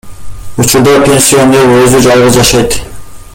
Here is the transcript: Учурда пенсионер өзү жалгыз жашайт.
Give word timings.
Учурда 0.63 0.95
пенсионер 1.09 1.69
өзү 1.83 2.01
жалгыз 2.07 2.41
жашайт. 2.41 2.81